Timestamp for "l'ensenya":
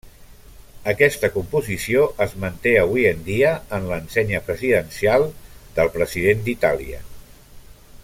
3.93-4.43